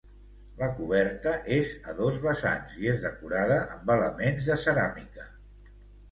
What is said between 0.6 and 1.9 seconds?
coberta és